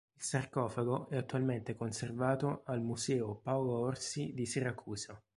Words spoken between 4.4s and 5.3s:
Siracusa.